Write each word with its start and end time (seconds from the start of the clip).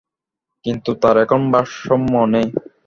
কিন্তু 0.65 0.91
তার 1.01 1.15
এখন 1.23 1.41
ভারসাম্য 1.53 2.13
নেই! 2.33 2.47